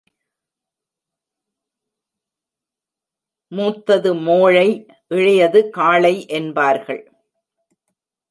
[3.51, 4.67] மூத்தது மோழை,
[5.09, 7.03] இளையது காளை என்பார்கள்.